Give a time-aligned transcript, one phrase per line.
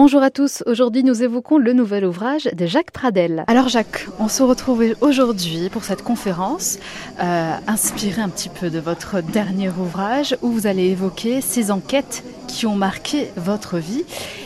[0.00, 3.42] Bonjour à tous, aujourd'hui nous évoquons le nouvel ouvrage de Jacques Pradel.
[3.48, 6.78] Alors Jacques, on se retrouve aujourd'hui pour cette conférence,
[7.20, 12.22] euh, inspirée un petit peu de votre dernier ouvrage, où vous allez évoquer ces enquêtes
[12.48, 14.02] qui ont marqué votre vie.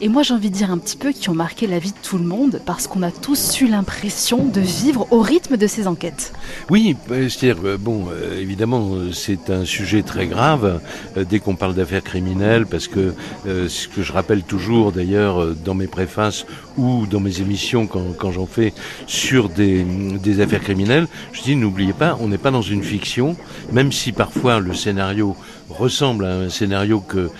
[0.00, 1.96] Et moi, j'ai envie de dire un petit peu qui ont marqué la vie de
[2.02, 5.86] tout le monde, parce qu'on a tous eu l'impression de vivre au rythme de ces
[5.86, 6.32] enquêtes.
[6.68, 10.80] Oui, euh, c'est-à-dire, euh, bon, euh, évidemment, c'est un sujet très grave
[11.16, 13.14] dès qu'on parle d'affaires criminelles, parce que
[13.46, 16.44] ce que je rappelle toujours, d'ailleurs, dans mes préfaces
[16.76, 18.72] ou dans mes émissions quand, quand j'en fais
[19.06, 23.36] sur des, des affaires criminelles, je dis, n'oubliez pas, on n'est pas dans une fiction,
[23.72, 25.36] même si parfois le scénario
[25.70, 27.30] ressemble à un scénario que,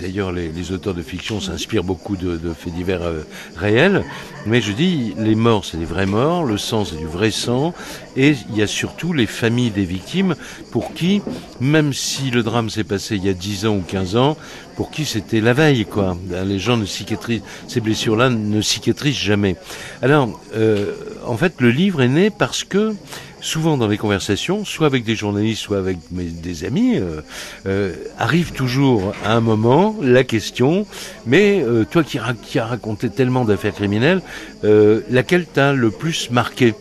[0.00, 3.22] d'ailleurs, les, auteurs de fiction s'inspirent beaucoup de, faits divers euh,
[3.56, 4.04] réels.
[4.46, 7.74] Mais je dis, les morts, c'est des vrais morts, le sang, c'est du vrai sang,
[8.16, 10.34] et il y a surtout les familles des victimes
[10.70, 11.22] pour qui,
[11.60, 14.36] même si le drame s'est passé il y a 10 ans ou 15 ans,
[14.76, 16.16] pour qui c'était la veille, quoi.
[16.46, 19.56] Les gens ne cicatrisent, ces blessures-là ne cicatrisent jamais.
[20.00, 20.94] Alors, euh,
[21.26, 22.94] en fait, le livre est né parce que
[23.40, 27.20] souvent dans les conversations, soit avec des journalistes, soit avec mes, des amis, euh,
[27.66, 30.86] euh, arrive toujours à un moment la question,
[31.26, 34.22] mais euh, toi qui, qui as raconté tellement d'affaires criminelles,
[34.64, 36.74] euh, laquelle t'a le plus marqué?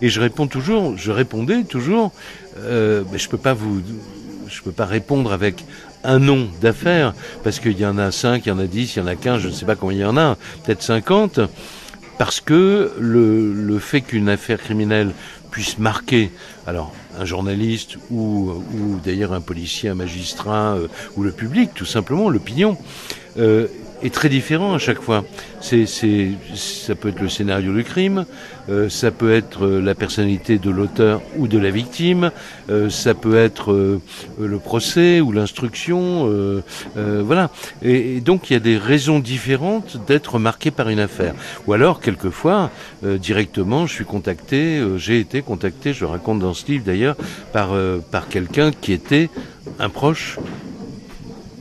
[0.00, 2.12] Et je réponds toujours, je répondais toujours,
[2.58, 3.80] euh, mais je peux pas vous,
[4.48, 5.64] je peux pas répondre avec
[6.04, 8.98] un nom d'affaires parce qu'il y en a 5, il y en a 10, il
[8.98, 11.40] y en a 15, je ne sais pas combien il y en a, peut-être 50
[12.18, 15.12] parce que le, le fait qu'une affaire criminelle
[15.52, 16.32] puisse marquer
[16.66, 21.84] alors un journaliste ou, ou d'ailleurs un policier, un magistrat euh, ou le public, tout
[21.84, 22.76] simplement, l'opinion,
[23.36, 23.68] euh,
[24.02, 25.24] est très différent à chaque fois.
[25.60, 28.24] C'est, c'est, ça peut être le scénario du crime,
[28.68, 32.30] euh, ça peut être la personnalité de l'auteur ou de la victime,
[32.68, 34.00] euh, ça peut être euh,
[34.40, 36.62] le procès ou l'instruction, euh,
[36.96, 37.50] euh, voilà.
[37.82, 41.34] Et, et, donc il y a des raisons différentes d'être marqué par une affaire.
[41.66, 42.70] Ou alors quelquefois
[43.04, 47.16] euh, directement, je suis contacté, euh, j'ai été contacté, je raconte dans ce livre d'ailleurs,
[47.52, 47.70] par
[48.10, 49.30] par quelqu'un qui était
[49.78, 50.38] un proche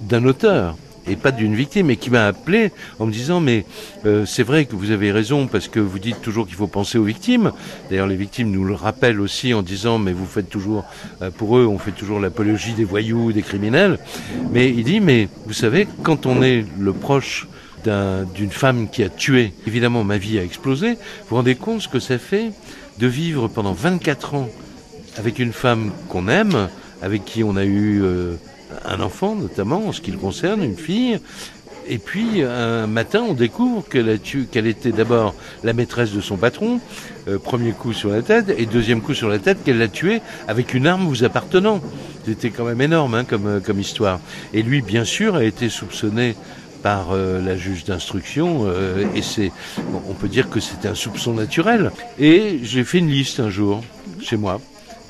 [0.10, 0.76] d'un auteur
[1.08, 3.66] et pas d'une victime, et qui m'a appelé en me disant mais
[4.06, 6.98] euh, c'est vrai que vous avez raison parce que vous dites toujours qu'il faut penser
[6.98, 7.52] aux victimes.
[7.90, 10.86] D'ailleurs les victimes nous le rappellent aussi en disant mais vous faites toujours
[11.22, 14.00] euh, pour eux on fait toujours l'apologie des voyous, des criminels.
[14.52, 17.48] Mais il dit mais vous savez quand on est le proche
[17.84, 20.92] d'une un, femme qui a tué, évidemment ma vie a explosé.
[20.92, 22.52] Vous vous rendez compte ce que ça fait
[23.00, 24.50] de vivre pendant 24 ans
[25.18, 26.70] avec une femme qu'on aime,
[27.02, 28.36] avec qui on a eu euh,
[28.86, 31.20] un enfant notamment en ce qui le concerne, une fille.
[31.88, 35.34] Et puis un matin, on découvre qu'elle qu était d'abord
[35.64, 36.80] la maîtresse de son patron,
[37.28, 40.22] euh, premier coup sur la tête, et deuxième coup sur la tête qu'elle l'a tué
[40.48, 41.82] avec une arme vous appartenant.
[42.26, 44.20] C'était quand même énorme hein, comme, comme histoire.
[44.54, 46.36] Et lui, bien sûr, a été soupçonné
[46.82, 49.52] par euh, la juge d'instruction euh, et c'est
[50.10, 53.84] on peut dire que c'était un soupçon naturel et j'ai fait une liste un jour
[54.22, 54.60] chez moi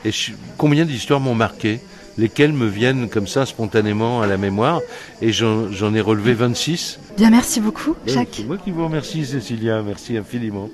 [0.03, 1.79] et je, combien d'histoires m'ont marqué
[2.17, 4.81] lesquels me viennent comme ça spontanément à la mémoire
[5.22, 6.99] et j'en ai relevé 26.
[7.17, 8.29] Bien, merci beaucoup, Jacques.
[8.33, 9.81] C'est moi qui vous remercie, Cécilia.
[9.81, 10.69] Merci infiniment.